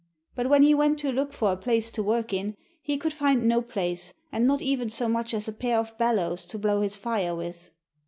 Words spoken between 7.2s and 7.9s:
with.